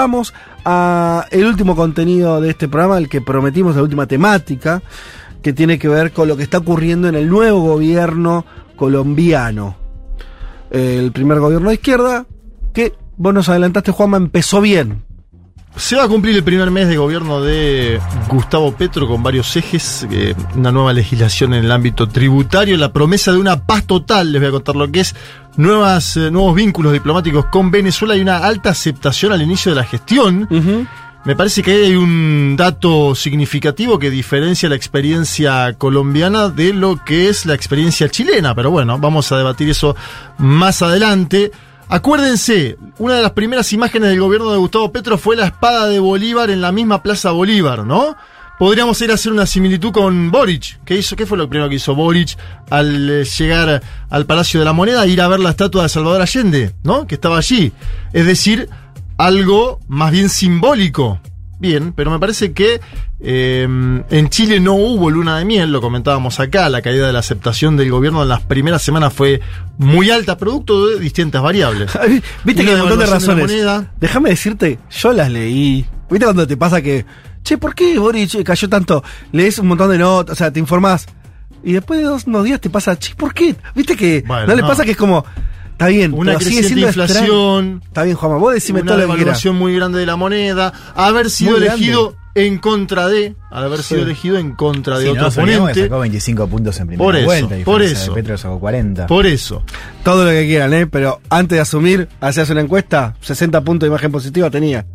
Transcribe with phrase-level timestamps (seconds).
[0.00, 0.32] Vamos
[0.64, 4.80] a el último contenido de este programa, el que prometimos, la última temática,
[5.42, 9.76] que tiene que ver con lo que está ocurriendo en el nuevo gobierno colombiano.
[10.70, 12.24] El primer gobierno de izquierda,
[12.72, 15.04] que vos nos adelantaste, Juanma, empezó bien.
[15.76, 20.06] Se va a cumplir el primer mes de gobierno de Gustavo Petro con varios ejes,
[20.10, 24.40] eh, una nueva legislación en el ámbito tributario, la promesa de una paz total, les
[24.40, 25.14] voy a contar lo que es,
[25.60, 29.84] nuevas, eh, nuevos vínculos diplomáticos con Venezuela y una alta aceptación al inicio de la
[29.84, 30.48] gestión.
[31.22, 37.28] Me parece que hay un dato significativo que diferencia la experiencia colombiana de lo que
[37.28, 39.94] es la experiencia chilena, pero bueno, vamos a debatir eso
[40.38, 41.52] más adelante.
[41.90, 45.98] Acuérdense, una de las primeras imágenes del gobierno de Gustavo Petro fue la espada de
[45.98, 48.16] Bolívar en la misma Plaza Bolívar, ¿no?
[48.60, 50.84] Podríamos ir a hacer una similitud con Boric.
[50.84, 51.16] ¿Qué hizo?
[51.16, 52.36] ¿Qué fue lo primero que hizo Boric
[52.68, 55.06] al eh, llegar al Palacio de la Moneda?
[55.06, 57.06] Ir a ver la estatua de Salvador Allende, ¿no?
[57.06, 57.72] Que estaba allí.
[58.12, 58.68] Es decir,
[59.16, 61.22] algo más bien simbólico.
[61.58, 62.82] Bien, pero me parece que
[63.20, 63.62] eh,
[64.10, 67.78] en Chile no hubo luna de miel, lo comentábamos acá, la caída de la aceptación
[67.78, 69.40] del gobierno en las primeras semanas fue
[69.78, 71.90] muy alta, producto de distintas variables.
[72.44, 73.50] Viste que hay un montón de razones.
[73.98, 75.86] Déjame decirte, yo las leí.
[76.10, 77.06] ¿Viste cuando te pasa que,
[77.42, 79.02] che, ¿por qué Boric cayó tanto?
[79.32, 81.06] Lees un montón de notas, o sea, te informás.
[81.62, 83.54] Y después de dos, unos días te pasa, che, ¿por qué?
[83.74, 84.68] ¿Viste que Bueno, no le no.
[84.68, 85.24] pasa que es como,
[85.72, 87.10] está bien, Una pero sigue siendo extraño.
[87.10, 89.18] inflación, Está bien, Juanma, vos decime una todo lo que quieras.
[89.42, 93.82] devaluación muy grande de la moneda, haber sido Muy elegido en contra de, al haber
[93.82, 94.06] sido Sí.
[94.06, 95.82] elegido en contra de Sí, otro no, oponente.
[95.82, 97.58] sacó 25 puntos en primera Por eso, vuelta.
[97.58, 98.14] y por eso.
[98.14, 99.06] de Petro sacó 40.
[99.06, 99.62] Por eso.
[100.04, 100.86] Todo lo que quieran, ¿eh?
[100.86, 104.86] Pero antes de asumir, hacías una encuesta, 60 puntos de imagen positiva tenía.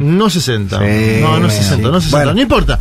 [0.00, 0.78] No 60.
[0.78, 1.56] Sí, no, no sí.
[1.58, 2.16] 60, no 60.
[2.16, 2.34] Bueno.
[2.34, 2.78] No importa.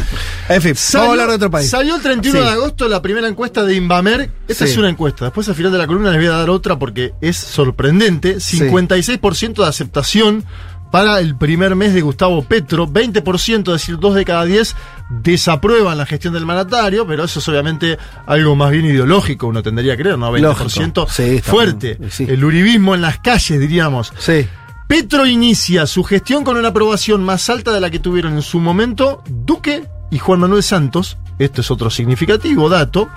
[0.50, 1.70] En fin, vamos a hablar de otro país.
[1.70, 2.46] Salió el 31 Sí.
[2.46, 4.30] de agosto la primera encuesta de Invamer.
[4.48, 4.72] Esta Sí.
[4.72, 5.26] es una encuesta.
[5.26, 8.40] Después al final de la columna les voy a dar otra porque es sorprendente.
[8.40, 10.46] 56% de aceptación
[10.92, 12.88] para el primer mes de Gustavo Petro.
[12.88, 14.74] 20%, es decir, 2 de cada 10
[15.22, 19.98] desaprueban la gestión del mandatario, pero eso es obviamente algo más bien ideológico, uno tendría
[19.98, 20.32] que creer, ¿no?
[20.32, 21.08] 20% Lógico.
[21.14, 21.96] Sí, está fuerte.
[22.00, 22.12] bien.
[22.12, 22.26] Sí.
[22.30, 24.14] El uribismo en las calles, diríamos.
[24.18, 24.48] Sí.
[24.88, 28.60] Petro inicia su gestión con una aprobación más alta de la que tuvieron en su
[28.60, 31.18] momento Duque y Juan Manuel Santos.
[31.40, 33.10] Esto es otro significativo dato.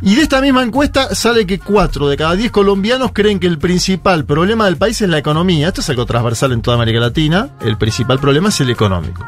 [0.00, 3.58] Y de esta misma encuesta sale que 4 de cada 10 colombianos creen que el
[3.58, 5.68] principal problema del país es la economía.
[5.68, 7.50] Esto es algo transversal en toda América Latina.
[7.60, 9.24] El principal problema es el económico.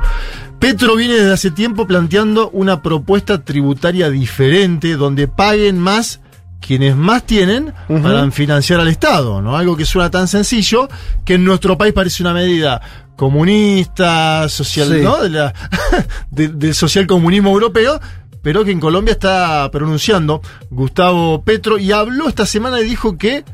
[0.58, 6.20] Petro viene desde hace tiempo planteando una propuesta tributaria diferente donde paguen más
[6.66, 9.56] quienes más tienen para financiar al Estado, ¿no?
[9.56, 10.88] Algo que suena tan sencillo
[11.24, 12.80] que en nuestro país parece una medida
[13.16, 15.00] comunista, social, Sí.
[15.02, 15.22] ¿no?
[15.22, 15.54] De la-
[16.30, 18.00] de- del social comunismo europeo,
[18.42, 23.44] pero que en Colombia está pronunciando Gustavo Petro y habló esta semana y dijo que,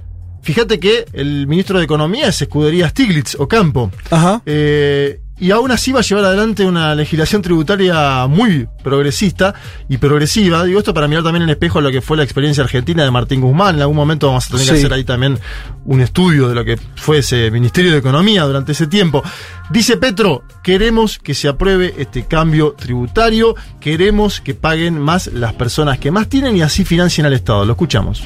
[0.42, 3.90] fíjate que el ministro de Economía es Escudería Stiglitz o Campo.
[4.10, 4.42] Ajá.
[4.46, 9.54] Eh, y aún así va a llevar adelante una legislación tributaria muy progresista
[9.88, 10.64] y progresiva.
[10.64, 13.10] Digo esto para mirar también en espejo a lo que fue la experiencia argentina de
[13.10, 13.76] Martín Guzmán.
[13.76, 15.38] En algún momento vamos a tener que hacer ahí también
[15.86, 19.22] un estudio de lo que fue ese Ministerio de Economía durante ese tiempo.
[19.70, 25.98] Dice Petro, queremos que se apruebe este cambio tributario, queremos que paguen más las personas
[25.98, 27.64] que más tienen y así financien al Estado.
[27.64, 28.24] Lo escuchamos.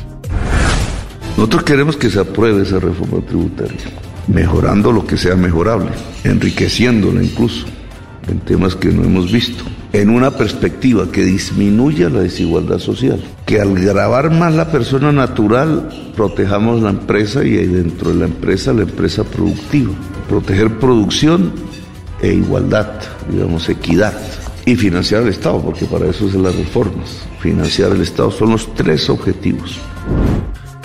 [1.36, 3.78] Nosotros queremos que se apruebe esa reforma tributaria,
[4.28, 5.90] mejorando lo que sea mejorable,
[6.24, 7.66] enriqueciéndola incluso
[8.28, 13.60] en temas que no hemos visto, en una perspectiva que disminuya la desigualdad social, que
[13.60, 18.72] al grabar más la persona natural, protejamos la empresa y ahí dentro de la empresa
[18.72, 19.92] la empresa productiva,
[20.28, 21.52] proteger producción
[22.22, 22.88] e igualdad,
[23.30, 24.14] digamos, equidad.
[24.66, 27.18] Y financiar al Estado, porque para eso son las reformas.
[27.38, 29.78] Financiar al Estado son los tres objetivos.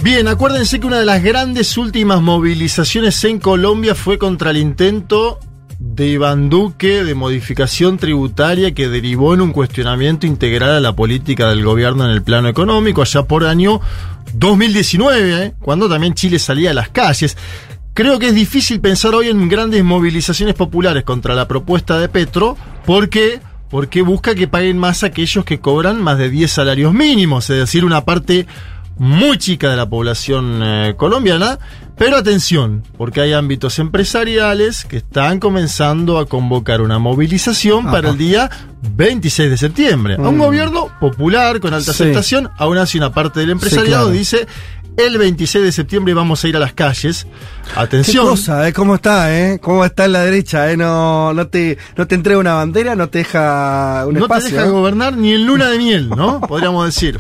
[0.02, 5.40] Bien, acuérdense que una de las grandes últimas movilizaciones en Colombia fue contra el intento
[5.78, 11.50] de Iván Duque de modificación tributaria que derivó en un cuestionamiento integral a la política
[11.50, 13.82] del gobierno en el plano económico allá por año
[14.34, 15.54] 2019, ¿eh?
[15.60, 17.36] cuando también Chile salía a las calles.
[17.94, 22.56] Creo que es difícil pensar hoy en grandes movilizaciones populares contra la propuesta de Petro,
[22.86, 27.58] porque porque busca que paguen más aquellos que cobran más de 10 salarios mínimos, es
[27.58, 28.48] decir, una parte
[29.00, 31.58] muy chica de la población eh, colombiana.
[31.98, 37.92] Pero atención, porque hay ámbitos empresariales que están comenzando a convocar una movilización Ajá.
[37.92, 38.50] para el día
[38.96, 40.16] 26 de septiembre.
[40.16, 40.42] A un Mm.
[40.42, 42.04] gobierno popular, con alta Sí.
[42.04, 44.18] aceptación, aún así una parte del empresariado claro.
[44.18, 44.48] dice,
[44.96, 47.28] el 26 de septiembre vamos a ir a las calles.
[47.74, 48.26] Qué Atención.
[48.28, 48.72] cosa, ¿eh?
[48.72, 49.60] ¿Cómo está, eh?
[49.62, 50.78] ¿Cómo está en la derecha, eh?
[50.78, 54.50] No, no te, no te entrega una bandera, no te deja un no espacio.
[54.52, 54.72] te deja ¿eh?
[54.72, 56.40] gobernar ni en luna de miel, ¿no?
[56.48, 57.20] Podríamos decir.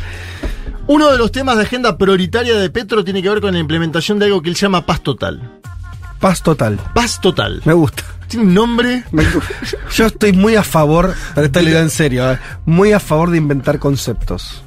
[0.90, 4.18] Uno de los temas de agenda prioritaria de Petro tiene que ver con la implementación
[4.18, 5.40] de algo que él llama paz total.
[6.20, 6.80] Paz total.
[6.96, 7.62] Paz total.
[7.64, 8.02] Me gusta.
[8.28, 9.04] Tiene un nombre.
[9.96, 13.38] Yo estoy muy a favor, pero esta digo en serio, eh, muy a favor de
[13.38, 14.64] inventar conceptos.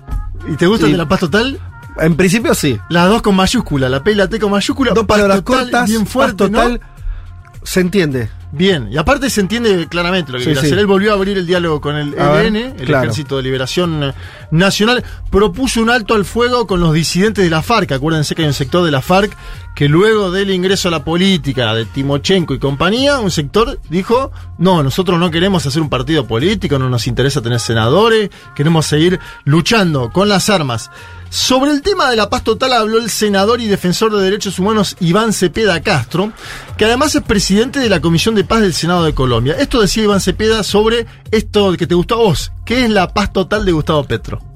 [0.49, 1.59] ¿Y te gusta el de la paz total?
[1.99, 2.79] En principio sí.
[2.89, 4.93] Las dos con mayúscula, la P y la T con mayúscula.
[4.95, 7.65] Dos palabras total, cortas, bien fuerte, paz total, ¿no?
[7.65, 8.31] se entiende.
[8.55, 10.67] Bien, y aparte se entiende claramente lo que Sí, quiere sí.
[10.67, 10.79] hacer.
[10.79, 13.05] Él volvió a abrir el diálogo con el A ver, ELN, el claro.
[13.05, 14.13] Ejército de Liberación
[14.51, 15.03] Nacional.
[15.31, 17.93] Propuso un alto al fuego con los disidentes de la FARC.
[17.93, 19.35] Acuérdense que hay un sector de la FARC
[19.75, 24.83] que luego del ingreso a la política de Timochenko y compañía, un sector dijo, no,
[24.83, 30.11] nosotros no queremos hacer un partido político, no nos interesa tener senadores, queremos seguir luchando
[30.11, 30.91] con las armas.
[31.31, 34.97] Sobre el tema de la paz total habló el senador y defensor de derechos humanos
[35.01, 36.31] Iván Cepeda Castro,
[36.77, 39.57] que además es presidente de la Comisión de Paz del Senado de Colombia.
[39.59, 43.33] Esto decía Iván Cepeda sobre esto que te gustó a vos, que es la paz
[43.33, 44.52] total de Gustavo Petro.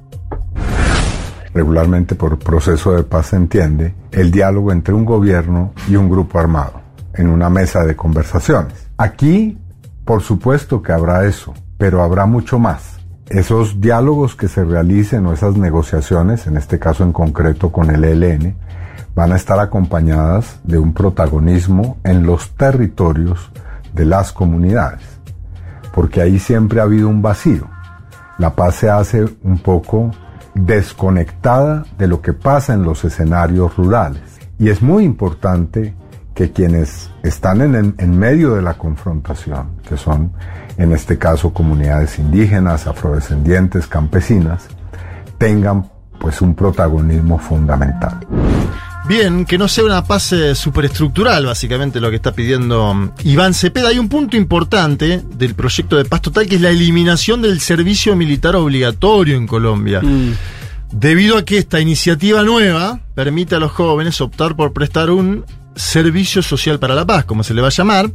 [1.57, 6.39] Regularmente por proceso de paz se entiende, el diálogo entre un gobierno y un grupo
[6.39, 6.83] armado,
[7.15, 8.89] en una mesa de conversaciones.
[8.99, 9.59] Aquí,
[10.05, 12.99] por supuesto que habrá eso, pero habrá mucho más.
[13.29, 18.05] Esos diálogos que se realicen o esas negociaciones, en este caso en concreto con el
[18.05, 18.55] ELN,
[19.15, 23.51] van a estar acompañadas de un protagonismo en los territorios
[23.95, 25.01] de las comunidades,
[25.95, 27.67] porque ahí siempre ha habido un vacío.
[28.37, 30.11] La paz se hace un poco
[30.57, 34.23] desconectada de lo que pasa en los escenarios rurales.
[34.59, 35.95] Y es muy importante
[36.35, 40.33] que quienes están en, medio de la confrontación, que son
[40.77, 44.67] en este caso comunidades indígenas, afrodescendientes, campesinas,
[45.39, 48.21] tengan pues un protagonismo fundamental.
[49.09, 53.91] Bien, que no sea una paz superestructural, básicamente lo que está pidiendo mm, Iván Cepeda.
[53.91, 58.17] Hay un punto importante del proyecto de paz total que es la eliminación del servicio
[58.17, 60.03] militar obligatorio en Colombia.
[60.91, 65.45] Debido a que esta iniciativa nueva permite a los jóvenes optar por prestar un
[65.77, 68.11] servicio social para la paz, como se le va a llamar,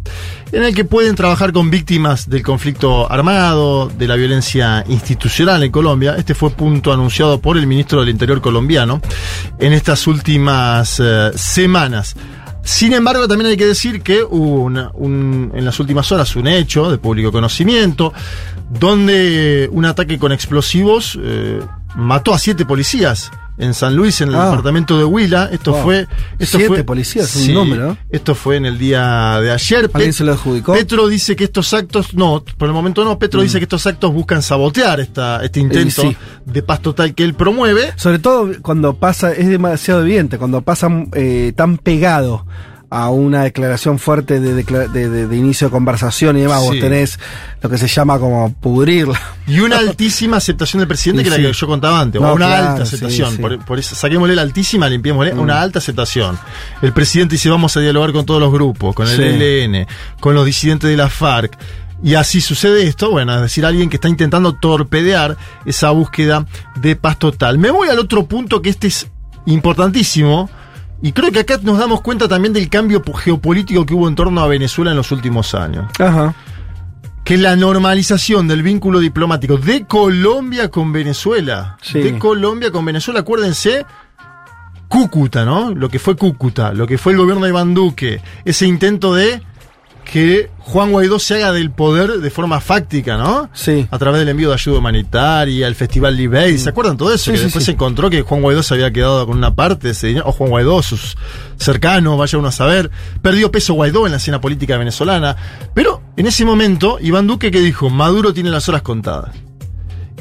[0.52, 5.72] en el que pueden trabajar con víctimas del conflicto armado, de la violencia institucional en
[5.72, 6.16] Colombia.
[6.18, 9.02] Este fue punto anunciado por el ministro del Interior colombiano
[9.60, 12.16] en estas últimas eh, semanas.
[12.64, 16.92] Sin embargo, también hay que decir que hubo un- en las últimas horas un hecho
[16.92, 18.14] de público conocimiento
[18.70, 21.60] donde un ataque con explosivos eh,
[21.96, 23.32] mató a siete policías
[23.62, 24.46] en San Luis, en el Ah.
[24.46, 25.50] departamento de Huila.
[25.52, 25.84] Esto Wow.
[25.84, 26.08] fue.
[26.40, 27.98] Esto Siete fue, policías, un número.
[28.10, 29.90] Esto fue en el día de ayer.
[29.94, 30.74] ¿Alguien Pet- se lo adjudicó?
[30.74, 34.12] Petro dice que estos actos, no, por el momento no, Petro dice que estos actos
[34.14, 36.10] buscan sabotear esta, este intento Mm.
[36.10, 36.18] sí.
[36.46, 37.94] de paz total que él promueve.
[37.96, 42.46] Sobre todo cuando pasa, es demasiado evidente, cuando pasa eh, tan pegado
[42.94, 47.18] a una declaración fuerte de, de- de- de inicio de conversación y demás, vos tenés
[47.62, 49.18] lo que se llama como pudrirla.
[49.48, 51.42] Y una altísima aceptación del presidente, Y que era sí.
[51.44, 52.22] la que yo contaba antes.
[52.22, 53.32] No, una claro, alta aceptación.
[53.32, 53.38] sí.
[53.38, 53.42] Mm.
[53.42, 56.38] Por, por eso, saquémosle la altísima, limpiémosle una alta aceptación.
[56.82, 59.20] El presidente dice: Vamos a dialogar con todos los grupos, con el.
[59.42, 59.88] ELN,
[60.20, 61.58] con los disidentes de la FARC.
[62.04, 66.96] Y así sucede esto, bueno, es decir, alguien que está intentando torpedear esa búsqueda de
[66.96, 67.58] paz total.
[67.58, 69.08] Me voy al otro punto que este es
[69.46, 70.50] importantísimo.
[71.02, 74.16] Y creo que acá nos damos cuenta también del cambio po- geopolítico que hubo en
[74.16, 76.36] torno a Venezuela en los últimos años Ajá.
[77.24, 82.00] que la normalización del vínculo diplomático de Colombia con Venezuela, Sí.
[82.00, 83.86] de Colombia con Venezuela, acuérdense,
[84.88, 85.72] Cúcuta, ¿no?
[85.74, 89.42] Lo que fue Cúcuta, lo que fue el gobierno de Iván Duque, ese intento de
[90.04, 93.50] que Juan Guaidó se haga del poder de forma fáctica, ¿no?
[93.54, 93.88] Sí.
[93.90, 97.26] A través del envío de ayuda humanitaria, el Festival Aid, ¿se acuerdan todo eso?
[97.26, 97.68] Sí, que sí, después sí.
[97.68, 100.32] se encontró que Juan Guaidó se había quedado con una parte de ese dinero, o
[100.32, 101.18] Juan Guaidó, sus
[101.58, 102.92] cercanos, vaya uno a saber.
[103.22, 105.36] Perdió peso Guaidó en la escena política venezolana.
[105.74, 109.36] Pero en ese momento, Iván Duque que dijo, Maduro tiene las horas contadas.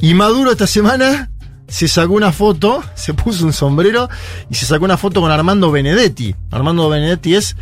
[0.00, 1.30] Y Maduro esta semana
[1.70, 4.08] se sacó una foto, se puso un sombrero
[4.50, 6.34] y se sacó una foto con Armando Benedetti.
[6.50, 7.56] Armando Benedetti es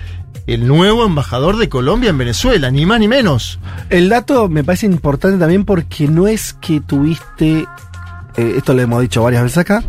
[0.48, 3.58] el nuevo embajador de Colombia en Venezuela, ni más ni menos.
[3.90, 7.66] El dato me parece importante también porque no es que tuviste,
[8.36, 9.84] eh, esto lo hemos dicho varias veces acá,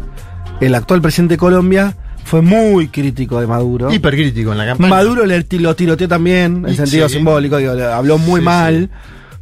[0.60, 3.92] el actual presidente de Colombia fue muy crítico de Maduro.
[3.92, 4.89] Hipercrítico en la campaña.
[4.89, 7.16] Maduro le, lo tiroteó también, en Y- sentido sí.
[7.16, 8.89] simbólico, digo, le habló muy Sí, mal.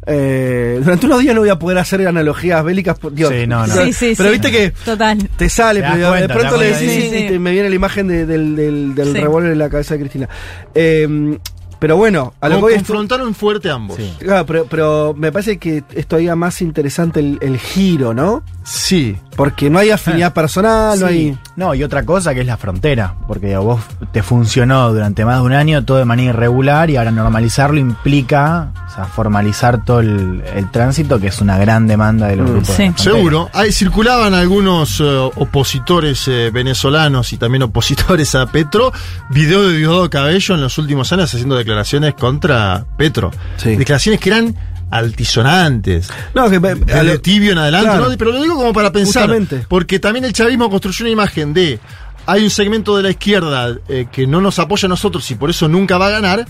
[0.09, 2.97] Eh, durante unos días no voy a poder hacer analogías bélicas.
[2.97, 3.73] por- digo, Sí, no, no.
[3.73, 4.33] pero- Sí, sí, Pero sí.
[4.39, 5.17] viste que Total.
[5.37, 8.25] te sale, Te pero de pronto le decís y te- me viene la imagen de-
[8.25, 9.19] del, del, del Sí.
[9.19, 10.29] revólver en la cabeza de Cristina.
[10.73, 11.37] Eh,
[11.79, 13.97] pero bueno, a lo que voy confrontaron fuerte ambos.
[13.97, 14.13] Sí.
[14.19, 18.43] Claro, pero, pero me parece que es todavía más interesante el, el giro, ¿no?
[18.69, 19.15] Sí.
[19.37, 21.37] Porque no hay afinidad personal, no hay.
[21.55, 23.79] No, y otra cosa que es la frontera, porque a vos
[24.11, 28.71] te funcionó durante más de un año todo de manera irregular y ahora normalizarlo implica
[28.89, 32.51] o sea, formalizar todo el, el tránsito, que es una gran demanda de los Mm.
[32.51, 32.67] grupos.
[32.67, 32.83] de Sí.
[32.83, 33.15] frontera.
[33.15, 33.49] Seguro.
[33.53, 35.03] Ahí circulaban algunos eh,
[35.35, 38.91] opositores eh, venezolanos y también opositores a Petro,
[39.29, 43.31] video de Diosdado Cabello en los últimos años haciendo declaraciones contra Petro.
[43.57, 43.75] Sí.
[43.77, 44.55] Declaraciones que eran
[44.91, 46.09] altisonantes.
[46.33, 48.09] No, que a Desde lo- tibio en adelante, Claro.
[48.09, 48.17] ¿no?
[48.17, 49.23] pero lo digo como para pensar.
[49.23, 49.65] Justamente.
[49.67, 51.79] Porque también el chavismo construyó una imagen de
[52.25, 55.49] hay un segmento de la izquierda eh, que no nos apoya a nosotros y por
[55.49, 56.45] eso nunca va a ganar.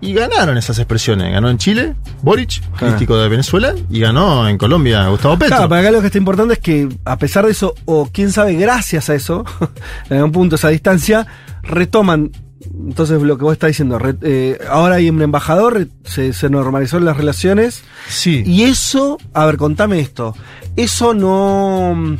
[0.00, 1.32] Y ganaron esas expresiones.
[1.32, 2.94] Ganó en Chile, Boric, Claro.
[2.94, 5.56] crítico de Venezuela, y ganó en Colombia Gustavo Petro.
[5.56, 8.30] Claro, para acá lo que está importante es que, a pesar de eso, o quién
[8.30, 9.44] sabe, gracias a eso,
[10.08, 11.26] en algún punto esa distancia,
[11.64, 12.30] retoman.
[12.78, 17.04] Entonces, lo que vos estás diciendo, re- eh, ahora hay un embajador, se, se normalizaron
[17.04, 18.42] las relaciones, Sí.
[18.46, 20.34] y eso, a ver, contame esto,
[20.76, 22.16] eso no.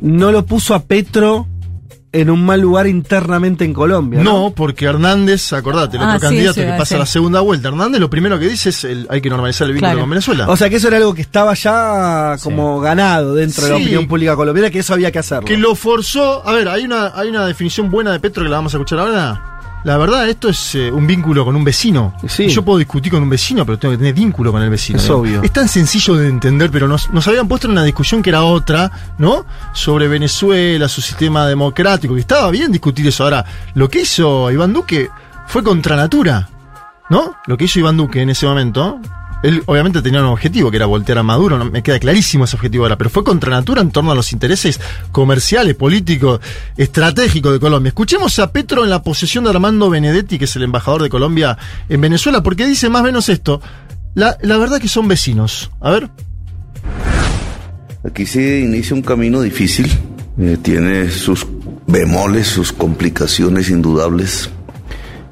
[0.00, 1.46] no lo puso a Petro
[2.12, 4.22] en un mal lugar internamente en Colombia.
[4.22, 7.40] No, No, porque Hernández, acordate, el Ah, otro sí, candidato que pasa a la segunda
[7.40, 7.68] vuelta.
[7.68, 10.00] Hernández lo primero que dice es el, hay que normalizar el vínculo Claro.
[10.02, 10.48] con Venezuela.
[10.50, 13.82] O sea que eso era algo que estaba ya como ganado dentro de la Sí.
[13.82, 15.46] opinión pública colombiana, que eso había que hacerlo.
[15.46, 16.46] que lo forzó.
[16.46, 18.98] A ver, hay una, hay una definición buena de Petro que la vamos a escuchar
[18.98, 19.51] ahora.
[19.84, 22.14] La verdad, esto es eh, un vínculo con un vecino.
[22.28, 22.48] Sí.
[22.48, 24.98] Yo puedo discutir con un vecino, pero tengo que tener vínculo con el vecino.
[24.98, 25.16] Es ¿no?
[25.16, 25.42] obvio.
[25.42, 28.44] Es tan sencillo de entender, pero nos, nos habían puesto en una discusión que era
[28.44, 29.44] otra, ¿no?
[29.72, 33.24] Sobre Venezuela, su sistema democrático, que estaba bien discutir eso.
[33.24, 35.10] Ahora, lo que hizo Iván Duque
[35.48, 36.48] fue contra natura,
[37.10, 37.34] ¿no?
[37.46, 39.00] Lo que hizo Iván Duque en ese momento.
[39.42, 42.56] Él obviamente tenía un objetivo que era voltear a Maduro, no me queda clarísimo ese
[42.56, 44.80] objetivo ahora, pero fue contra natura en torno a los intereses
[45.10, 46.40] comerciales, políticos,
[46.76, 47.88] estratégicos de Colombia.
[47.88, 51.58] Escuchemos a Petro en la posesión de Armando Benedetti, que es el embajador de Colombia
[51.88, 53.60] en Venezuela, porque dice más o menos esto.
[54.14, 55.70] La, la verdad que son vecinos.
[55.80, 56.10] A ver.
[58.04, 59.90] Aquí se inicia un camino difícil,
[60.38, 61.46] eh, tiene sus
[61.86, 64.50] bemoles, sus complicaciones indudables,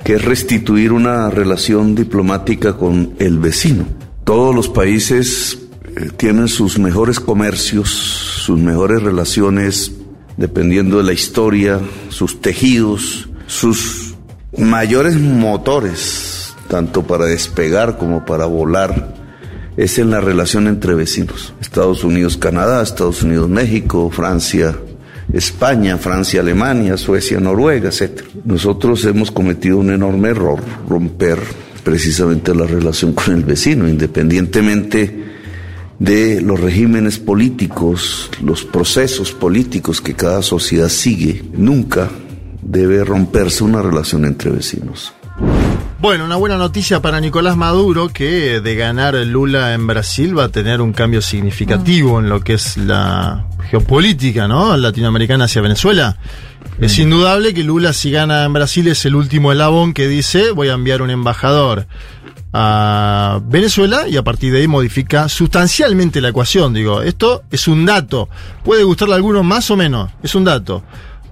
[0.05, 3.87] que es restituir una relación diplomática con el vecino.
[4.31, 5.59] Todos los países
[5.97, 9.91] eh, tienen sus mejores comercios, sus mejores relaciones,
[10.37, 14.15] dependiendo de la historia, sus tejidos, sus
[14.57, 19.17] mayores motores, tanto para despegar como para volar
[19.77, 21.53] es en la relación entre vecinos.
[21.61, 24.79] Estados Unidos, Canadá, Estados Unidos, México, Francia,
[25.33, 28.23] España, Francia, Alemania, Suecia, Noruega, etc.
[28.45, 31.41] Nosotros hemos cometido un enorme error, romper
[31.91, 35.25] precisamente la relación con el vecino, independientemente
[35.99, 41.43] de los regímenes políticos, los procesos políticos que cada sociedad sigue.
[41.53, 42.09] Nunca
[42.63, 45.13] debe romperse una relación entre vecinos.
[46.01, 50.49] Bueno, una buena noticia para Nicolás Maduro, que de ganar Lula en Brasil va a
[50.49, 54.75] tener un cambio significativo en lo que es la geopolítica, ¿no?
[54.79, 56.17] Latinoamericana hacia Venezuela.
[56.81, 60.69] Es indudable que Lula, si gana en Brasil, es el último eslabón que dice, voy
[60.69, 61.87] a enviar un embajador
[62.55, 66.73] a Venezuela y a partir de ahí modifica sustancialmente la ecuación.
[66.73, 68.31] Digo, esto es un dato.
[68.65, 70.83] Puede gustarle a algunos más o menos, es un dato.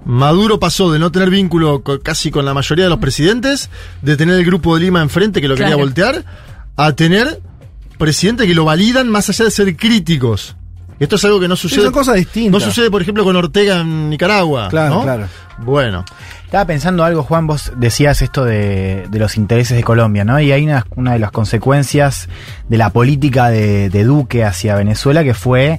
[0.04, 3.68] Maduro pasó de no tener vínculo casi con la mayoría de los presidentes,
[4.02, 5.82] de tener el grupo de Lima enfrente que lo quería Claro.
[5.82, 6.24] voltear,
[6.76, 7.40] a tener
[7.98, 10.56] presidentes que lo validan más allá de ser críticos.
[11.00, 11.82] Esto es algo que no sucede.
[11.84, 12.60] son cosas distintas.
[12.60, 14.68] No sucede, por ejemplo, con Ortega en Nicaragua.
[14.68, 15.02] Claro, ¿no?
[15.02, 15.28] claro.
[15.58, 16.04] Bueno.
[16.44, 20.40] Estaba pensando algo, Juan, vos decías esto de, de los intereses de Colombia, ¿no?
[20.40, 22.28] Y hay una, una de las consecuencias
[22.68, 25.78] de la política de, de Duque hacia Venezuela que fue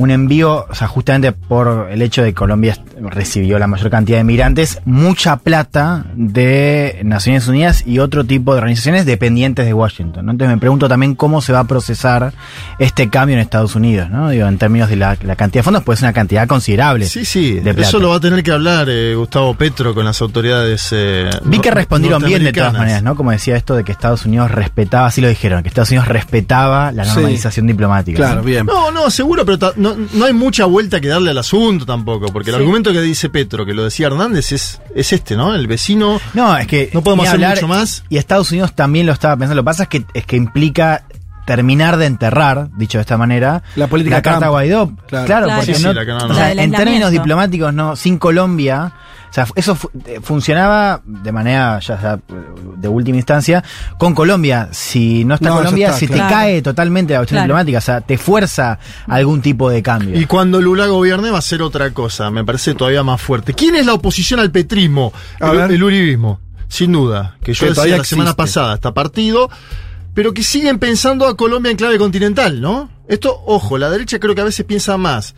[0.00, 4.18] un envío, o sea, justamente por el hecho de que Colombia recibió la mayor cantidad
[4.18, 10.26] de migrantes, mucha plata de Naciones Unidas y otro tipo de organizaciones dependientes de Washington.
[10.26, 10.32] ¿no?
[10.32, 12.32] Entonces me pregunto también cómo se va a procesar
[12.78, 14.30] este cambio en Estados Unidos, ¿no?
[14.30, 17.06] Digo, en términos de la, la cantidad de fondos, puede ser una cantidad considerable.
[17.06, 17.54] Sí, sí.
[17.54, 17.88] de plata.
[17.88, 20.88] Eso lo va a tener que hablar eh, Gustavo Petro con las autoridades.
[20.92, 23.14] eh, Vi que no- respondieron bien de todas maneras, ¿no?
[23.16, 26.92] Como decía esto de que Estados Unidos respetaba, así lo dijeron, que Estados Unidos respetaba
[26.92, 27.10] la Sí.
[27.16, 28.16] normalización diplomática.
[28.16, 28.42] Claro, ¿no?
[28.42, 28.66] bien.
[28.66, 32.26] No, no, seguro, pero ta- no, no hay mucha vuelta que darle al asunto tampoco,
[32.32, 32.60] porque el Sí.
[32.62, 35.54] argumento que dice Petro, que lo decía Hernández, es, es este, ¿no?
[35.54, 36.20] El vecino.
[36.34, 38.04] No, es que No podemos hacer mucho más.
[38.08, 39.56] Y Estados Unidos también lo estaba pensando.
[39.56, 41.04] Lo que pasa es que es que implica
[41.46, 44.50] terminar de enterrar, dicho de esta manera, La política carta Trump.
[44.52, 44.86] Guaidó.
[45.06, 45.26] Claro.
[45.26, 45.60] Claro, Claro.
[45.60, 46.26] porque Sí, sí, no- la que no, no.
[46.26, 48.92] o sea, La del en términos diplomáticos, no, sin Colombia,
[49.30, 52.18] o sea, eso fu- eh, funcionaba de manera ya, ya,
[52.76, 53.62] de última instancia
[53.98, 54.68] con Colombia.
[54.72, 56.28] Si no está Colombia, está, se claro.
[56.28, 57.46] te cae totalmente la cuestión Claro.
[57.46, 60.18] diplomática, o sea, te fuerza algún tipo de cambio.
[60.20, 63.54] Y cuando Lula gobierne va a ser otra cosa, me parece todavía más fuerte.
[63.54, 65.12] ¿Quién es la oposición al petrismo?
[65.40, 65.70] A el, ver.
[65.72, 67.36] el uribismo, sin duda.
[67.42, 69.48] Que yo Que decía todavía la semana pasada, está partido,
[70.14, 72.90] pero que siguen pensando a Colombia en clave continental, ¿no?
[73.08, 75.34] Esto, ojo, la derecha creo que a veces piensa más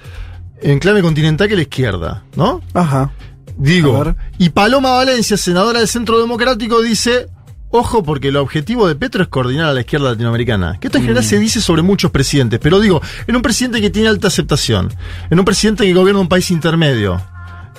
[0.61, 2.61] en clave continental que la izquierda, ¿no?
[2.75, 3.13] Ajá.
[3.57, 7.29] Digo, y Paloma Valencia, senadora del Centro Democrático, dice,
[7.71, 10.79] ojo, porque el objetivo de Petro es coordinar a la izquierda latinoamericana.
[10.81, 11.07] Que esto en Mm.
[11.07, 14.93] general se dice sobre muchos presidentes, pero digo, en un presidente que tiene alta aceptación,
[15.31, 17.21] en un presidente que gobierna un país intermedio,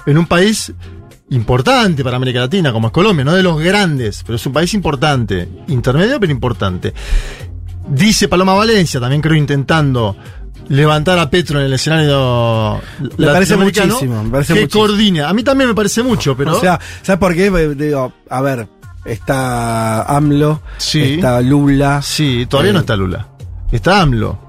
[0.06, 0.74] en un país
[1.34, 4.74] importante para América Latina, como es Colombia, no de los grandes, pero es un país
[4.74, 6.94] importante, intermedio pero importante.
[7.88, 10.16] Dice Paloma Valencia, también creo intentando
[10.70, 12.80] levantar a Petro en el escenario
[13.18, 14.82] Me parece muchísimo, me parece que muchísimo.
[14.86, 15.22] coordine.
[15.24, 17.48] A mí también me parece mucho, pero O sea, ¿sabes por qué?
[17.48, 18.68] Eh, Digo, a ver,
[19.04, 21.16] está AMLO, Sí.
[21.16, 22.02] está Lula.
[22.02, 23.28] sí, todavía Eh, no está Lula.
[23.72, 24.40] Está AMLO.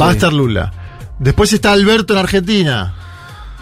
[0.00, 0.72] Va a estar Lula.
[1.18, 2.94] Después está Alberto en Argentina.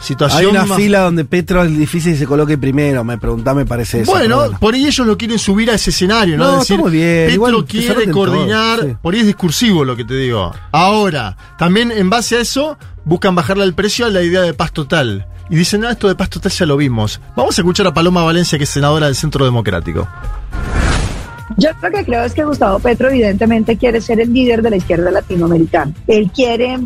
[0.06, 3.54] Situación Hay una más- fila donde Petro es difícil que se coloque primero, me preguntá,
[3.54, 4.12] me parece eso.
[4.12, 6.44] Bueno, por ahí ellos lo quieren subir a ese escenario, ¿no?
[6.52, 8.96] No, Decir, bien, Petro igual quiere coordinar, sí.
[9.02, 10.54] por ahí es discursivo lo que te digo.
[10.70, 14.70] Ahora, también en base a eso, buscan bajarle el precio a la idea de paz
[14.72, 15.26] total.
[15.50, 17.20] Y dicen, ah, esto de paz total ya lo vimos.
[17.36, 20.06] Vamos a escuchar a Paloma Valencia, que es senadora del Centro Democrático.
[21.56, 24.76] Yo lo que creo es que Gustavo Petro evidentemente quiere ser el líder de la
[24.76, 25.92] izquierda latinoamericana.
[26.06, 26.78] Él quiere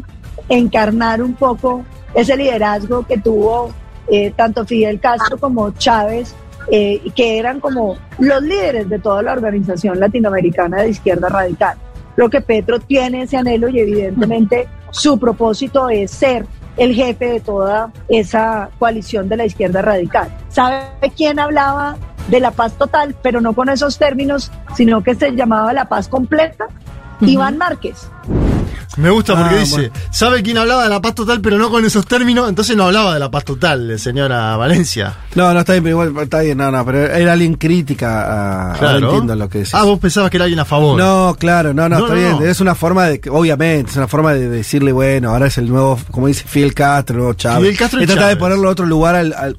[0.50, 3.70] encarnar un poco ese liderazgo que tuvo
[4.08, 6.34] eh, tanto Fidel Castro como Chávez,
[6.70, 11.78] eh, que eran como los líderes de toda la organización latinoamericana de izquierda radical.
[12.16, 16.44] Creo que Petro tiene ese anhelo y evidentemente su propósito es ser
[16.76, 20.28] el jefe de toda esa coalición de la izquierda radical.
[20.48, 21.96] ¿Sabe quién hablaba
[22.28, 26.08] de la paz total, pero no con esos términos, sino que se llamaba la paz
[26.08, 26.66] completa?
[27.20, 28.10] Iván Márquez.
[28.96, 29.92] Me gusta porque Ah, dice, bueno.
[30.10, 32.48] ¿sabe quién hablaba de la paz total, pero no con esos términos?
[32.48, 35.14] Entonces no hablaba de la paz total, señora Valencia.
[35.34, 38.74] No, no está bien, pero igual está bien, no, no, pero era alguien crítica a.
[38.74, 39.74] Ahora entiendo lo que decís.
[39.74, 40.98] Ah, vos pensabas que era alguien a favor.
[40.98, 42.48] No, claro, no, no, No, está no, bien.
[42.50, 45.98] Es una forma de, obviamente, es una forma de decirle, bueno, ahora es el nuevo,
[46.10, 47.60] como dice Fidel Castro, el nuevo Chávez.
[47.62, 49.56] Fidel Castro y es tratar de ponerlo a otro lugar al, al-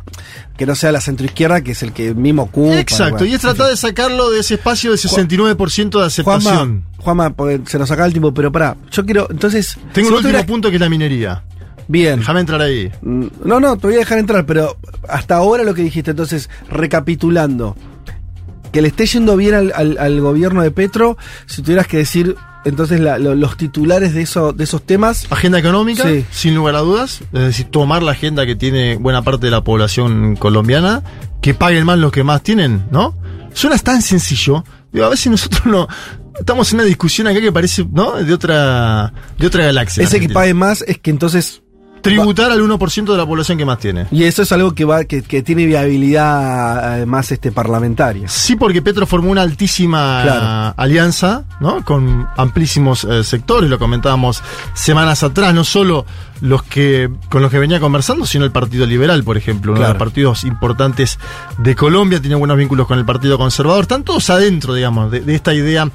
[0.61, 2.79] que no sea la centroizquierda, que es el que mismo ocupa.
[2.79, 3.25] Exacto, bueno.
[3.25, 6.83] y es tratar de sacarlo de ese espacio de 69% de aceptación.
[6.99, 9.75] Juanma, Juanma, se nos acaba el tiempo, pero pará, yo quiero, entonces.
[9.91, 11.43] Tengo si un último tuvieras- punto que es la minería.
[11.87, 12.19] Bien.
[12.19, 12.91] Déjame entrar ahí.
[13.01, 14.77] Mm, No, no, te voy a dejar entrar, pero
[15.09, 17.75] hasta ahora lo que dijiste, entonces, recapitulando,
[18.71, 22.35] que le esté yendo bien al, al- al gobierno de Petro, si tuvieras que decir,
[22.65, 26.25] entonces, la- lo- los titulares de, eso, de esos temas, Agenda económica, Sí.
[26.31, 27.21] sin lugar a dudas.
[27.33, 31.03] Es decir, tomar la agenda que tiene buena parte de la población colombiana,
[31.41, 33.17] que paguen más los que más tienen, ¿no?
[33.53, 34.63] Suena tan sencillo.
[34.93, 35.87] Digo, a veces nosotros no.
[36.39, 38.13] Estamos en una discusión acá que parece, ¿no?
[38.23, 40.03] De otra, de otra galaxia.
[40.03, 41.61] ese que pague más es que entonces...
[42.01, 44.07] Tributar al 1% de la población que más tiene.
[44.11, 48.27] Y eso es algo que va que, que tiene viabilidad además este parlamentaria.
[48.27, 50.73] Sí, porque Petro formó una altísima Claro.
[50.77, 51.83] alianza, ¿no?
[51.85, 54.41] Con amplísimos eh, sectores, lo comentábamos
[54.73, 56.05] semanas atrás, no solo
[56.41, 59.87] los que con los que venía conversando, sino el Partido Liberal, por ejemplo, uno de
[59.87, 61.19] los partidos importantes
[61.57, 65.35] de Colombia, tiene buenos vínculos con el Partido Conservador, están todos adentro, digamos, de, de
[65.35, 65.89] esta idea.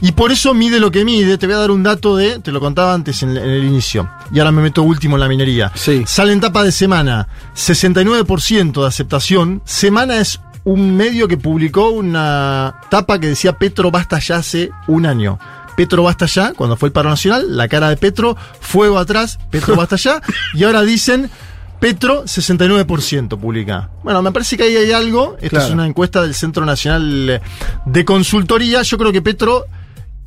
[0.00, 1.38] Y por eso mide lo que mide.
[1.38, 4.08] Te voy a dar un dato de, te lo contaba antes en, en el inicio,
[4.32, 5.72] y ahora me meto último en la minería.
[5.74, 6.02] Sí.
[6.06, 9.62] Sale en tapa de semana, 69% de aceptación.
[9.64, 15.06] Semana es un medio que publicó una tapa que decía Petro basta ya hace un
[15.06, 15.38] año.
[15.76, 19.74] Petro basta ya, cuando fue el paro nacional, la cara de Petro, fuego atrás, Petro
[19.76, 20.20] basta ya,
[20.54, 21.30] y ahora dicen
[21.80, 23.90] Petro 69% publica.
[24.04, 25.34] Bueno, me parece que ahí hay algo.
[25.40, 25.66] Esta Claro.
[25.66, 27.40] es una encuesta del Centro Nacional
[27.86, 28.82] de Consultoría.
[28.82, 29.64] Yo creo que Petro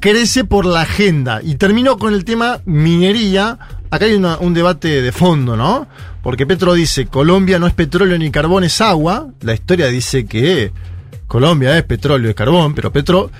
[0.02, 1.40] crece por la agenda.
[1.42, 3.58] Y termino con el tema minería.
[3.90, 5.88] Acá hay una- un debate de fondo, ¿no?
[6.22, 9.28] Porque Petro dice, Colombia no es petróleo ni carbón, es agua.
[9.42, 10.74] La historia dice que
[11.28, 13.32] Colombia es petróleo y carbón, pero Petro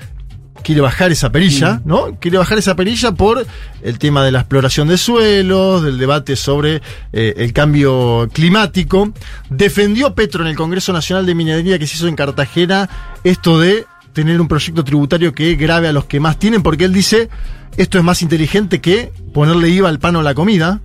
[0.66, 2.18] quiere bajar esa perilla, ¿no?
[2.20, 3.46] Quiere bajar esa perilla por
[3.84, 6.82] el tema de la exploración de suelos, del debate sobre
[7.14, 9.14] eh, el cambio climático.
[9.48, 12.90] Defendió Petro en el Congreso Nacional de Minería que se hizo en Cartagena
[13.24, 16.94] esto de tener un proyecto tributario que grave a los que más tienen, porque él
[16.94, 17.30] dice,
[17.78, 20.82] esto es más inteligente que ponerle IVA al pan o la comida.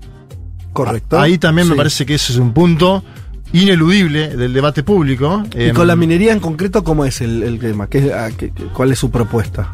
[0.74, 1.18] Correcto.
[1.18, 3.02] Ahí también me parece que eso es un punto
[3.52, 5.42] ineludible del debate público.
[5.56, 7.86] Y Em, con la minería en concreto, ¿cómo es el, el tema?
[7.88, 9.70] ¿Qué, a- qué- ¿Cuál es su propuesta?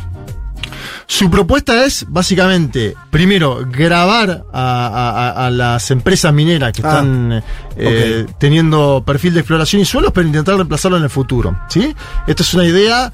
[1.08, 7.42] Su propuesta es básicamente, primero, grabar a, a- a las empresas mineras que Ah, están
[7.76, 11.56] eh, teniendo perfil de exploración y suelos, pero intentar reemplazarlo en el futuro.
[11.68, 11.94] ¿sí?
[12.26, 13.12] Esta es una idea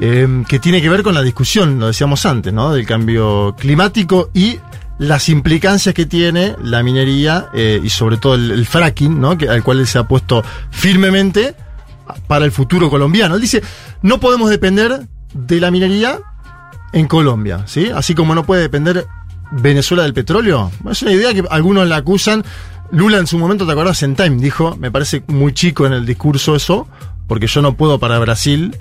[0.00, 2.72] eh, que tiene que ver con la discusión, lo decíamos antes, ¿no?
[2.72, 4.58] del cambio climático y
[5.02, 9.30] las implicancias que tiene la minería eh, y sobre todo el, fracking, ¿no?
[9.30, 11.56] al cual él se ha puesto firmemente
[12.28, 13.34] para el futuro colombiano.
[13.34, 13.62] Él dice,
[14.02, 16.20] no podemos depender de la minería
[16.92, 17.90] en Colombia, ¿sí?
[17.92, 19.06] Así como no puede depender
[19.50, 20.70] Venezuela del petróleo.
[20.88, 22.44] Es una idea que algunos la acusan.
[22.92, 24.04] Lula en su momento, ¿te acordás?
[24.04, 26.86] En Time dijo, me parece muy chico en el discurso eso,
[27.26, 28.76] porque yo no puedo para Brasil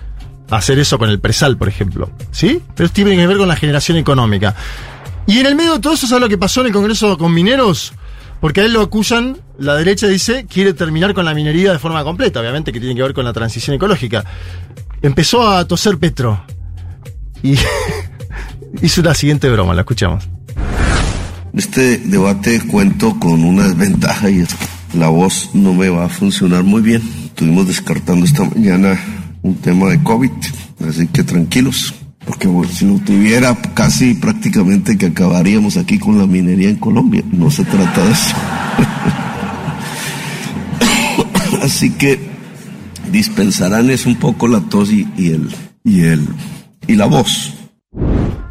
[0.51, 2.61] hacer eso con el presal, por ejemplo, ¿sí?
[2.75, 4.55] Pero tiene que ver con la generación económica.
[5.27, 7.33] Y en el medio de todo eso, ¿sabes lo que pasó en el Congreso con
[7.33, 7.93] mineros?
[8.39, 12.03] Porque a él lo acusan, la derecha dice, quiere terminar con la minería de forma
[12.03, 14.25] completa, obviamente que tiene que ver con la transición ecológica.
[15.01, 16.43] Empezó a toser Petro.
[17.43, 17.55] Y
[18.81, 20.27] hizo la siguiente broma, la escuchamos.
[21.53, 26.09] Este debate cuento con una desventaja y es que la voz no me va a
[26.09, 27.01] funcionar muy bien.
[27.25, 28.99] Estuvimos descartando esta mañana
[29.41, 30.31] un tema de COVID,
[30.87, 31.93] así que tranquilos,
[32.25, 37.23] porque bueno, si lo tuviera casi prácticamente que acabaríamos aquí con la minería en Colombia.
[37.31, 38.35] No se trata de eso.
[41.63, 42.19] así que
[43.11, 45.49] dispensarán es un poco la tos y, y el
[45.83, 46.27] y el
[46.87, 47.53] y la voz.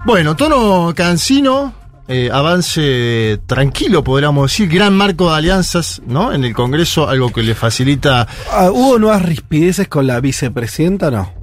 [0.04, 1.72] Bueno, tono cansino,
[2.08, 6.32] eh, avance tranquilo, podríamos decir, gran marco de alianzas, ¿no?
[6.32, 8.26] En el Congreso, algo que le facilita.
[8.50, 11.39] Ah, ¿Hubo nuevas rispideces con la vicepresidenta no?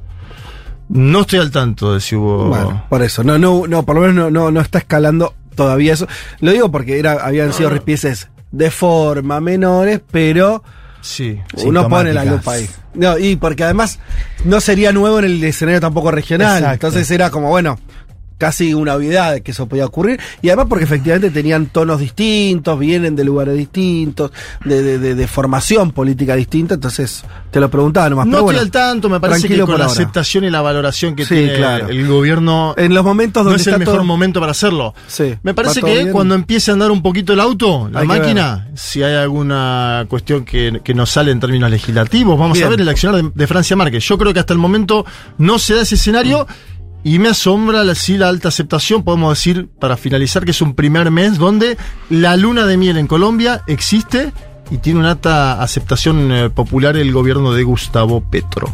[0.90, 2.46] No estoy al tanto de si hubo.
[2.48, 3.24] Bueno, por eso.
[3.24, 6.08] No, no, no, por lo menos no, no, no está escalando todavía eso.
[6.40, 10.64] Lo digo porque era, habían sido rispideces de forma menores, pero
[11.02, 11.40] Sí.
[11.66, 12.70] uno pone la lupa ahí.
[12.94, 14.00] No, y porque además
[14.46, 16.58] no sería nuevo en el escenario tampoco regional.
[16.60, 16.88] Exacto.
[16.88, 17.78] Entonces era como, bueno,
[18.38, 20.20] casi una obviedad de que eso podía ocurrir.
[20.42, 24.32] Y además porque efectivamente tenían tonos distintos, vienen de lugares distintos,
[24.64, 26.76] de, de, de- de formación política distinta.
[26.76, 28.26] Entonces te lo preguntaba nomás.
[28.28, 29.86] No pero estoy bueno, al tanto, me parece que con la ahora.
[29.88, 31.90] aceptación y la valoración que Sí, tiene claro.
[31.90, 32.74] el gobierno.
[32.78, 34.94] En los momentos no donde es el mejor todo- momento para hacerlo.
[35.08, 36.12] Sí, Me parece que bien.
[36.12, 40.46] cuando empiece a andar un poquito el auto, la Hay máquina, si hay alguna cuestión
[40.46, 42.68] que, que nos sale en términos legislativos, vamos Bien.
[42.68, 44.04] a ver el accionar de, de Francia Márquez.
[44.08, 45.06] Yo creo que hasta el momento
[45.38, 46.46] no se da ese escenario
[47.04, 49.04] y me asombra la, sí, la alta aceptación.
[49.04, 51.78] Podemos decir, para finalizar, que es un primer mes donde
[52.10, 54.34] la luna de miel en Colombia existe
[54.70, 58.72] y tiene una alta aceptación eh, popular el gobierno de Gustavo Petro.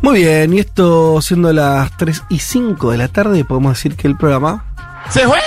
[0.00, 4.06] Muy bien, y esto siendo las 3 y 5 de la tarde, podemos decir que
[4.06, 4.64] el programa
[5.10, 5.38] ¡Se fue!